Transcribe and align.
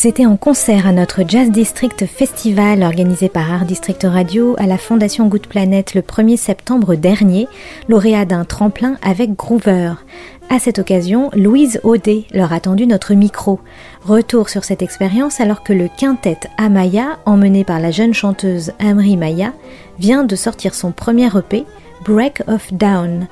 Ils 0.00 0.06
étaient 0.06 0.26
en 0.26 0.36
concert 0.36 0.86
à 0.86 0.92
notre 0.92 1.22
Jazz 1.26 1.50
District 1.50 2.06
Festival 2.06 2.84
organisé 2.84 3.28
par 3.28 3.52
Art 3.52 3.64
District 3.64 4.04
Radio 4.04 4.54
à 4.56 4.66
la 4.66 4.78
Fondation 4.78 5.26
Good 5.26 5.48
Planet 5.48 5.92
le 5.94 6.02
1er 6.02 6.36
septembre 6.36 6.94
dernier, 6.94 7.48
lauréat 7.88 8.24
d'un 8.24 8.44
tremplin 8.44 8.96
avec 9.02 9.34
Groover. 9.34 9.94
À 10.50 10.60
cette 10.60 10.78
occasion, 10.78 11.30
Louise 11.34 11.80
Audet 11.82 12.26
leur 12.32 12.52
a 12.52 12.60
tendu 12.60 12.86
notre 12.86 13.12
micro. 13.14 13.58
Retour 14.04 14.50
sur 14.50 14.62
cette 14.62 14.82
expérience 14.82 15.40
alors 15.40 15.64
que 15.64 15.72
le 15.72 15.88
quintet 15.88 16.38
Amaya, 16.58 17.18
emmené 17.26 17.64
par 17.64 17.80
la 17.80 17.90
jeune 17.90 18.14
chanteuse 18.14 18.74
Amri 18.78 19.16
Maya, 19.16 19.52
vient 19.98 20.22
de 20.22 20.36
sortir 20.36 20.76
son 20.76 20.92
premier 20.92 21.26
EP, 21.36 21.64
Break 22.04 22.44
of 22.46 22.72
Down. 22.72 23.26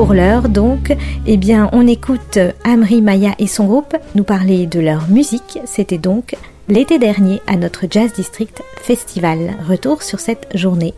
Pour 0.00 0.14
l'heure 0.14 0.48
donc, 0.48 0.96
eh 1.26 1.36
bien 1.36 1.68
on 1.74 1.86
écoute 1.86 2.38
Amri 2.64 3.02
Maya 3.02 3.32
et 3.38 3.46
son 3.46 3.66
groupe 3.66 3.94
nous 4.14 4.24
parler 4.24 4.64
de 4.66 4.80
leur 4.80 5.10
musique. 5.10 5.58
C'était 5.66 5.98
donc 5.98 6.36
l'été 6.68 6.98
dernier 6.98 7.42
à 7.46 7.56
notre 7.56 7.84
Jazz 7.90 8.10
District 8.14 8.62
Festival. 8.80 9.58
Retour 9.68 10.02
sur 10.02 10.18
cette 10.18 10.48
journée. 10.54 10.94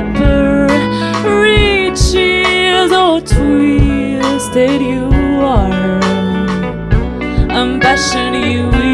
pepper 0.00 0.66
reaches 1.28 2.92
or 2.92 3.20
twisted 3.20 4.80
you 4.80 5.04
are. 5.42 6.00
I'm 7.50 7.78
bashing 7.78 8.34
you. 8.34 8.89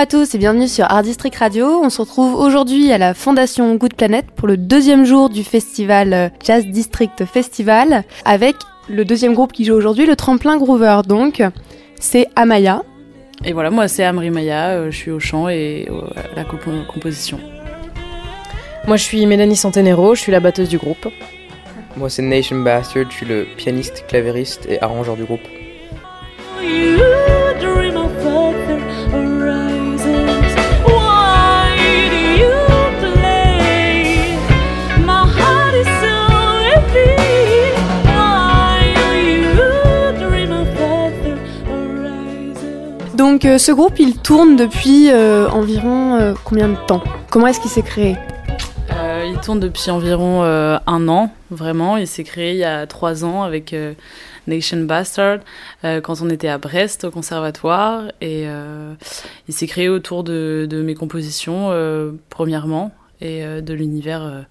À 0.00 0.06
tous 0.06 0.34
et 0.34 0.38
bienvenue 0.38 0.66
sur 0.66 0.86
Art 0.90 1.02
District 1.02 1.36
Radio. 1.36 1.82
On 1.82 1.90
se 1.90 2.00
retrouve 2.00 2.34
aujourd'hui 2.34 2.90
à 2.90 2.96
la 2.96 3.12
Fondation 3.12 3.74
Good 3.74 3.92
Planet 3.92 4.24
pour 4.34 4.48
le 4.48 4.56
deuxième 4.56 5.04
jour 5.04 5.28
du 5.28 5.44
festival 5.44 6.14
euh, 6.14 6.28
Jazz 6.42 6.64
District 6.64 7.26
Festival 7.26 8.04
avec 8.24 8.56
le 8.88 9.04
deuxième 9.04 9.34
groupe 9.34 9.52
qui 9.52 9.66
joue 9.66 9.74
aujourd'hui, 9.74 10.06
le 10.06 10.16
Tremplin 10.16 10.56
Groover. 10.56 11.02
Donc 11.06 11.42
c'est 12.00 12.28
Amaya. 12.34 12.82
Et 13.44 13.52
voilà, 13.52 13.68
moi 13.68 13.88
c'est 13.88 14.02
Amri 14.02 14.30
Maya, 14.30 14.70
euh, 14.70 14.90
je 14.90 14.96
suis 14.96 15.10
au 15.10 15.20
chant 15.20 15.50
et 15.50 15.86
à 16.16 16.34
la 16.34 16.44
composition. 16.44 17.38
Moi 18.86 18.96
je 18.96 19.02
suis 19.02 19.26
Mélanie 19.26 19.54
Santenero, 19.54 20.14
je 20.14 20.20
suis 20.22 20.32
la 20.32 20.40
batteuse 20.40 20.70
du 20.70 20.78
groupe. 20.78 21.08
Moi 21.98 22.08
c'est 22.08 22.22
Nation 22.22 22.56
Bastard, 22.60 23.10
je 23.10 23.16
suis 23.16 23.26
le 23.26 23.46
pianiste, 23.58 24.06
clavériste 24.08 24.64
et 24.66 24.80
arrangeur 24.80 25.16
du 25.16 25.24
groupe. 25.24 25.46
Donc 43.30 43.44
euh, 43.44 43.58
ce 43.58 43.70
groupe, 43.70 44.00
il 44.00 44.18
tourne 44.18 44.56
depuis 44.56 45.08
euh, 45.08 45.48
environ 45.50 46.16
euh, 46.16 46.34
combien 46.42 46.68
de 46.68 46.74
temps? 46.88 47.00
Comment 47.30 47.46
est-ce 47.46 47.60
qu'il 47.60 47.70
s'est 47.70 47.82
créé? 47.82 48.16
Il 49.24 49.38
tourne 49.38 49.60
depuis 49.60 49.88
environ 49.92 50.42
un 50.42 51.08
an, 51.08 51.32
vraiment. 51.50 51.96
Il 51.96 52.08
s'est 52.08 52.24
créé 52.24 52.52
il 52.52 52.56
y 52.58 52.64
a 52.64 52.86
trois 52.88 53.24
ans 53.24 53.44
avec 53.44 53.74
Nation 54.48 54.80
Bastard 54.80 55.38
quand 55.82 56.20
on 56.20 56.28
était 56.28 56.48
à 56.48 56.58
Brest 56.58 57.04
au 57.04 57.10
conservatoire. 57.10 58.10
Et 58.20 58.46
il 59.48 59.54
s'est 59.54 59.68
créé 59.68 59.88
autour 59.88 60.24
de, 60.24 60.66
de 60.68 60.82
mes 60.82 60.94
compositions, 60.94 61.70
premièrement, 62.30 62.90
et 63.20 63.44
de 63.44 63.74
l'univers 63.74 64.44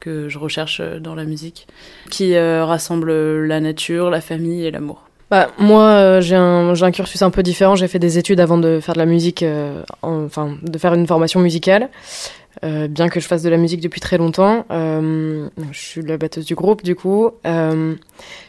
que 0.00 0.28
je 0.28 0.38
recherche 0.38 0.80
dans 0.80 1.14
la 1.14 1.24
musique, 1.24 1.68
qui 2.10 2.36
rassemble 2.36 3.44
la 3.44 3.60
nature, 3.60 4.10
la 4.10 4.20
famille 4.20 4.66
et 4.66 4.70
l'amour. 4.70 5.04
Bah, 5.30 5.50
moi, 5.58 5.82
euh, 5.82 6.20
j'ai 6.20 6.36
un, 6.36 6.90
cursus 6.92 7.22
un 7.22 7.30
peu 7.30 7.42
différent. 7.42 7.76
J'ai 7.76 7.88
fait 7.88 7.98
des 7.98 8.18
études 8.18 8.40
avant 8.40 8.58
de 8.58 8.80
faire 8.80 8.94
de 8.94 8.98
la 8.98 9.06
musique, 9.06 9.42
euh, 9.42 9.82
enfin, 10.02 10.56
de 10.62 10.78
faire 10.78 10.94
une 10.94 11.06
formation 11.06 11.40
musicale. 11.40 11.88
Euh, 12.62 12.86
bien 12.86 13.08
que 13.08 13.18
je 13.18 13.26
fasse 13.26 13.42
de 13.42 13.50
la 13.50 13.56
musique 13.56 13.80
depuis 13.80 14.00
très 14.00 14.16
longtemps. 14.16 14.64
je 14.70 15.48
suis 15.72 16.02
la 16.02 16.16
batteuse 16.18 16.44
du 16.44 16.54
groupe, 16.54 16.82
du 16.82 16.94
coup. 16.94 17.30
je 17.44 17.96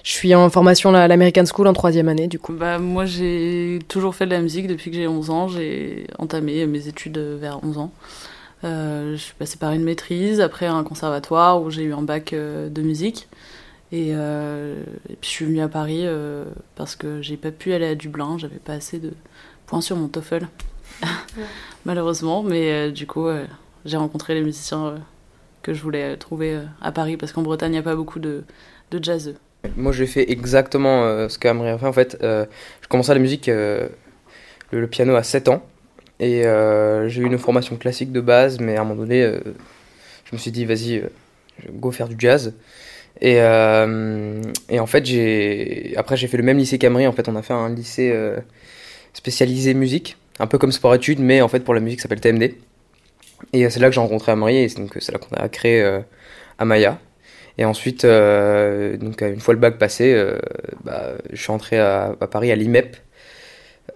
suis 0.03 0.35
en 0.35 0.49
formation 0.49 0.93
à 0.93 1.07
l'American 1.07 1.45
School 1.45 1.67
en 1.67 1.73
troisième 1.73 2.09
année, 2.09 2.27
du 2.27 2.39
coup. 2.39 2.53
Bah, 2.53 2.77
moi, 2.77 3.05
j'ai 3.05 3.79
toujours 3.87 4.13
fait 4.13 4.25
de 4.25 4.31
la 4.31 4.41
musique 4.41 4.67
depuis 4.67 4.91
que 4.91 4.97
j'ai 4.97 5.07
11 5.07 5.29
ans. 5.29 5.47
J'ai 5.47 6.07
entamé 6.19 6.65
mes 6.67 6.87
études 6.87 7.17
vers 7.17 7.63
11 7.63 7.77
ans. 7.77 7.91
je 8.63 9.15
suis 9.17 9.33
passée 9.33 9.57
par 9.57 9.71
une 9.71 9.83
maîtrise, 9.83 10.41
après 10.41 10.65
un 10.65 10.83
conservatoire 10.83 11.61
où 11.61 11.71
j'ai 11.71 11.83
eu 11.83 11.93
un 11.93 12.01
bac 12.01 12.33
de 12.35 12.81
musique. 12.81 13.27
Euh, 13.93 14.83
et, 15.09 15.15
puis 15.15 15.29
je 15.29 15.35
suis 15.35 15.45
venue 15.45 15.61
à 15.61 15.67
Paris 15.67 16.01
euh, 16.03 16.45
parce 16.75 16.95
que 16.95 17.21
j'ai 17.21 17.37
pas 17.37 17.51
pu 17.51 17.73
aller 17.73 17.85
à 17.85 17.95
Dublin, 17.95 18.37
j'avais 18.37 18.57
pas 18.57 18.73
assez 18.73 18.99
de 18.99 19.13
points 19.67 19.81
sur 19.81 19.95
mon 19.95 20.07
TOEFL, 20.07 20.47
malheureusement. 21.85 22.43
Mais 22.43 22.71
euh, 22.71 22.91
du 22.91 23.07
coup, 23.07 23.27
j'ai 23.85 23.97
rencontré 23.97 24.33
les 24.33 24.41
musiciens 24.41 24.95
que 25.61 25.73
je 25.73 25.81
voulais 25.81 26.17
trouver 26.17 26.59
à 26.81 26.91
Paris 26.91 27.17
parce 27.17 27.31
qu'en 27.31 27.41
Bretagne, 27.41 27.71
il 27.71 27.75
n'y 27.75 27.79
a 27.79 27.83
pas 27.83 27.95
beaucoup 27.95 28.19
de, 28.19 28.43
de 28.91 29.03
jazzeux. 29.03 29.35
Moi, 29.75 29.91
j'ai 29.91 30.05
fait 30.05 30.29
exactement 30.31 31.27
ce 31.27 31.39
qu'Amri 31.39 31.69
a 31.69 31.77
fait. 31.77 31.87
En 31.87 31.93
fait, 31.93 32.17
je 32.21 32.87
commençais 32.87 33.13
la 33.13 33.19
musique, 33.19 33.47
le, 33.47 33.89
le, 34.71 34.87
piano 34.87 35.15
à 35.15 35.23
7 35.23 35.47
ans. 35.47 35.65
Et 36.19 36.43
j'ai 37.07 37.21
eu 37.21 37.25
une 37.25 37.39
formation 37.39 37.75
classique 37.77 38.11
de 38.11 38.21
base, 38.21 38.59
mais 38.59 38.77
à 38.77 38.81
un 38.81 38.83
moment 38.83 39.01
donné, 39.01 39.23
je 40.25 40.35
me 40.35 40.37
suis 40.37 40.51
dit, 40.51 40.65
vas-y, 40.65 41.03
go 41.71 41.89
faire 41.91 42.07
du 42.07 42.15
jazz. 42.19 42.53
Et, 43.21 43.37
euh, 43.39 44.41
et 44.69 44.79
en 44.79 44.85
fait, 44.85 45.05
j'ai 45.05 45.93
après 45.97 46.17
j'ai 46.17 46.27
fait 46.27 46.37
le 46.37 46.43
même 46.43 46.57
lycée 46.57 46.77
qu'Amri. 46.77 47.07
En 47.07 47.11
fait, 47.13 47.29
on 47.29 47.35
a 47.35 47.41
fait 47.41 47.53
un 47.53 47.69
lycée 47.69 48.11
euh, 48.13 48.39
spécialisé 49.13 49.73
musique, 49.73 50.17
un 50.39 50.47
peu 50.47 50.57
comme 50.57 50.71
sport-études, 50.71 51.19
mais 51.19 51.41
en 51.41 51.47
fait 51.47 51.61
pour 51.61 51.73
la 51.73 51.79
musique, 51.79 52.01
ça 52.01 52.03
s'appelle 52.03 52.21
TMD. 52.21 52.55
Et 53.53 53.69
c'est 53.69 53.79
là 53.79 53.87
que 53.87 53.95
j'ai 53.95 54.01
rencontré 54.01 54.31
Amri, 54.31 54.57
et 54.57 54.67
donc 54.69 54.97
c'est 54.99 55.11
là 55.11 55.19
qu'on 55.19 55.35
a 55.35 55.49
créé 55.49 55.81
euh, 55.81 55.99
Amaya. 56.59 56.99
Et 57.57 57.63
ensuite, 57.65 58.05
donc 58.05 59.21
une 59.21 59.39
fois 59.39 59.53
le 59.53 59.59
bac 59.61 59.77
passé, 59.77 60.13
bah, 60.83 61.13
je 61.31 61.41
suis 61.41 61.51
entré 61.51 61.79
à 61.79 62.13
Paris 62.29 62.51
à 62.51 62.55
l'IMEP, 62.55 62.97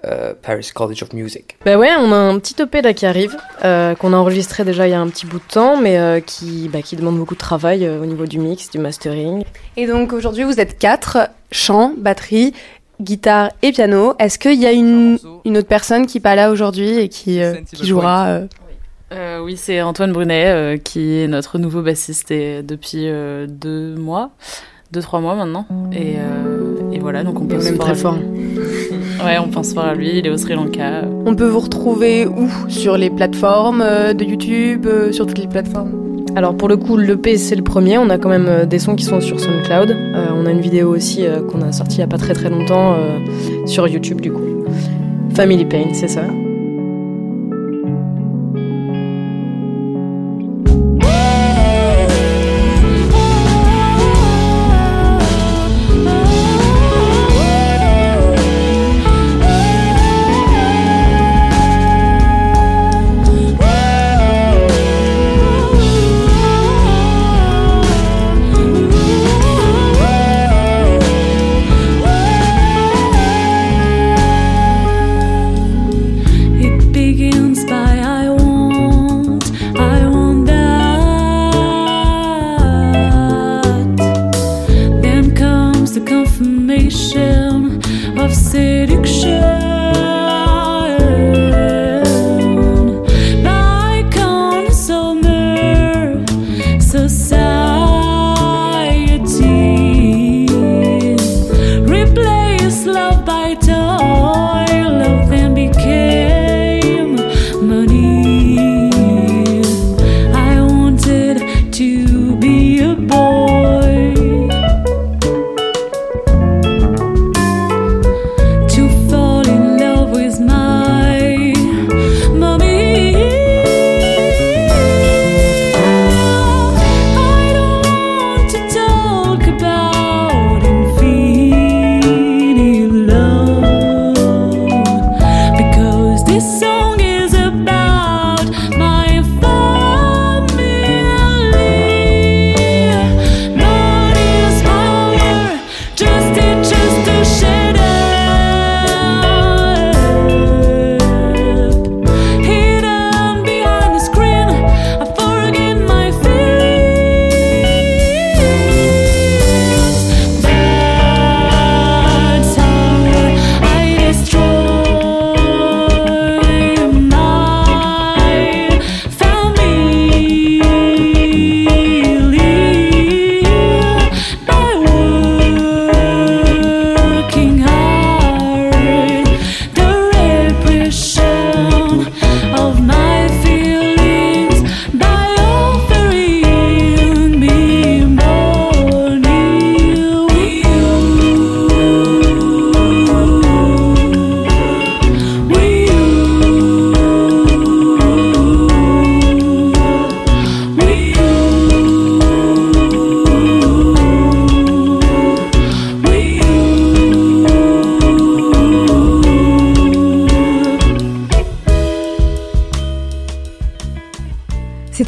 euh, 0.05 0.33
Paris 0.41 0.71
College 0.73 1.03
of 1.03 1.11
Music. 1.11 1.57
Bah 1.65 1.77
ouais, 1.77 1.89
on 1.99 2.13
a 2.13 2.15
un 2.15 2.39
petit 2.39 2.55
EP 2.61 2.81
là 2.81 2.93
qui 2.93 3.05
arrive, 3.05 3.35
euh, 3.65 3.95
qu'on 3.95 4.13
a 4.13 4.15
enregistré 4.15 4.63
déjà 4.63 4.87
il 4.87 4.91
y 4.91 4.93
a 4.93 5.01
un 5.01 5.09
petit 5.09 5.25
bout 5.25 5.39
de 5.39 5.51
temps, 5.51 5.75
mais 5.75 5.99
euh, 5.99 6.21
qui, 6.21 6.69
bah, 6.69 6.81
qui 6.81 6.95
demande 6.95 7.17
beaucoup 7.17 7.33
de 7.33 7.39
travail 7.39 7.85
au 7.89 8.05
niveau 8.05 8.25
du 8.25 8.39
mix, 8.39 8.71
du 8.71 8.79
mastering. 8.79 9.43
Et 9.75 9.87
donc 9.87 10.13
aujourd'hui 10.13 10.45
vous 10.45 10.61
êtes 10.61 10.79
quatre, 10.79 11.29
chant, 11.51 11.93
batterie, 11.97 12.53
guitare 13.01 13.51
et 13.61 13.73
piano. 13.73 14.13
Est-ce 14.19 14.39
qu'il 14.39 14.57
y 14.57 14.65
a 14.65 14.71
une, 14.71 15.19
une, 15.43 15.57
autre 15.57 15.67
personne 15.67 16.05
qui 16.05 16.15
n'est 16.15 16.21
pas 16.21 16.35
là 16.35 16.49
aujourd'hui 16.49 16.97
et 16.99 17.09
qui, 17.09 17.41
qui 17.73 17.85
jouera 17.85 18.39
oui, 19.43 19.57
c'est 19.57 19.81
Antoine 19.81 20.13
Brunet 20.13 20.79
qui 20.81 21.17
est 21.17 21.27
notre 21.27 21.57
nouveau 21.57 21.81
bassiste 21.81 22.31
et 22.31 22.63
depuis 22.63 23.11
deux 23.49 23.95
mois, 23.95 24.29
deux 24.91 25.01
trois 25.01 25.19
mois 25.19 25.35
maintenant. 25.35 25.65
Et, 25.91 26.15
et 26.93 26.99
voilà, 26.99 27.23
donc 27.23 27.41
on 27.41 27.45
peut 27.45 27.61
même 27.61 27.77
très 27.77 27.95
fort. 27.95 28.17
Ouais, 29.23 29.37
on 29.37 29.49
pense 29.49 29.73
fort 29.73 29.83
à 29.85 29.95
lui, 29.95 30.17
il 30.17 30.25
est 30.25 30.29
au 30.29 30.37
Sri 30.37 30.53
Lanka. 30.53 31.03
On 31.25 31.35
peut 31.35 31.47
vous 31.47 31.59
retrouver 31.59 32.25
où? 32.25 32.47
Sur 32.69 32.97
les 32.97 33.09
plateformes 33.09 33.81
euh, 33.81 34.13
de 34.13 34.23
YouTube, 34.23 34.85
euh, 34.85 35.11
sur 35.11 35.27
toutes 35.27 35.39
les 35.39 35.47
plateformes? 35.47 35.91
Alors 36.35 36.55
pour 36.55 36.69
le 36.69 36.77
coup, 36.77 36.95
l'EP 36.95 37.37
c'est 37.37 37.55
le 37.55 37.63
premier, 37.63 37.97
on 37.97 38.09
a 38.09 38.17
quand 38.17 38.29
même 38.29 38.47
euh, 38.47 38.65
des 38.65 38.79
sons 38.79 38.95
qui 38.95 39.03
sont 39.03 39.19
sur 39.19 39.39
SoundCloud. 39.39 39.95
on 40.35 40.45
a 40.45 40.51
une 40.51 40.61
vidéo 40.61 40.89
aussi 40.95 41.25
qu'on 41.49 41.61
a 41.61 41.71
sortie 41.71 41.97
il 41.97 41.99
n'y 41.99 42.03
a 42.05 42.07
pas 42.07 42.17
très 42.17 42.33
très 42.33 42.49
longtemps 42.49 42.95
sur 43.65 43.87
YouTube 43.87 44.21
du 44.21 44.31
coup. 44.31 44.63
Family 45.33 45.65
Pain, 45.65 45.87
c'est 45.93 46.07
ça? 46.07 46.21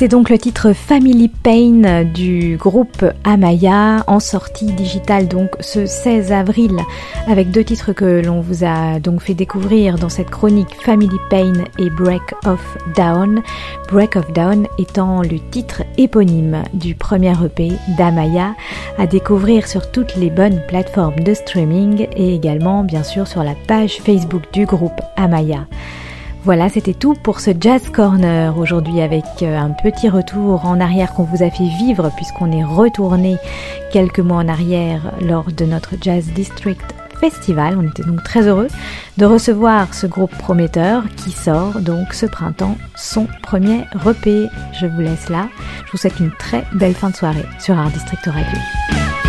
C'est 0.01 0.07
donc 0.07 0.31
le 0.31 0.39
titre 0.39 0.73
Family 0.73 1.27
Pain 1.27 2.05
du 2.05 2.57
groupe 2.57 3.05
Amaya 3.23 4.03
en 4.07 4.19
sortie 4.19 4.73
digitale 4.73 5.27
donc 5.27 5.51
ce 5.59 5.85
16 5.85 6.31
avril 6.31 6.71
avec 7.27 7.51
deux 7.51 7.63
titres 7.63 7.93
que 7.93 8.19
l'on 8.25 8.41
vous 8.41 8.63
a 8.63 8.99
donc 8.99 9.21
fait 9.21 9.35
découvrir 9.35 9.99
dans 9.99 10.09
cette 10.09 10.31
chronique 10.31 10.75
Family 10.83 11.17
Pain 11.29 11.53
et 11.77 11.91
Break 11.91 12.33
of 12.47 12.59
Down. 12.95 13.43
Break 13.91 14.15
of 14.15 14.33
Down 14.33 14.65
étant 14.79 15.21
le 15.21 15.37
titre 15.51 15.83
éponyme 15.99 16.63
du 16.73 16.95
premier 16.95 17.33
EP 17.45 17.71
d'Amaya 17.95 18.55
à 18.97 19.05
découvrir 19.05 19.67
sur 19.67 19.91
toutes 19.91 20.15
les 20.15 20.31
bonnes 20.31 20.63
plateformes 20.67 21.19
de 21.19 21.35
streaming 21.35 22.07
et 22.15 22.33
également 22.33 22.83
bien 22.83 23.03
sûr 23.03 23.27
sur 23.27 23.43
la 23.43 23.53
page 23.67 23.99
Facebook 24.03 24.51
du 24.51 24.65
groupe 24.65 24.99
Amaya. 25.15 25.67
Voilà, 26.43 26.69
c'était 26.69 26.95
tout 26.95 27.13
pour 27.13 27.39
ce 27.39 27.51
Jazz 27.59 27.89
Corner 27.89 28.57
aujourd'hui 28.57 29.01
avec 29.01 29.25
euh, 29.43 29.55
un 29.55 29.69
petit 29.69 30.09
retour 30.09 30.65
en 30.65 30.79
arrière 30.79 31.13
qu'on 31.13 31.23
vous 31.23 31.43
a 31.43 31.51
fait 31.51 31.69
vivre 31.77 32.11
puisqu'on 32.15 32.51
est 32.51 32.63
retourné 32.63 33.37
quelques 33.91 34.19
mois 34.19 34.37
en 34.37 34.47
arrière 34.47 35.11
lors 35.21 35.51
de 35.51 35.65
notre 35.65 35.93
Jazz 36.01 36.25
District 36.33 36.95
Festival. 37.19 37.77
On 37.77 37.87
était 37.87 38.01
donc 38.01 38.23
très 38.23 38.47
heureux 38.47 38.69
de 39.17 39.25
recevoir 39.25 39.93
ce 39.93 40.07
groupe 40.07 40.35
prometteur 40.35 41.03
qui 41.15 41.31
sort 41.31 41.79
donc 41.79 42.15
ce 42.15 42.25
printemps 42.25 42.75
son 42.95 43.27
premier 43.43 43.85
repé. 43.93 44.47
Je 44.79 44.87
vous 44.87 45.01
laisse 45.01 45.29
là. 45.29 45.47
Je 45.85 45.91
vous 45.91 45.99
souhaite 45.99 46.19
une 46.19 46.31
très 46.31 46.63
belle 46.73 46.95
fin 46.95 47.11
de 47.11 47.15
soirée 47.15 47.45
sur 47.59 47.77
Art 47.77 47.91
District 47.91 48.25
Radio. 48.25 49.20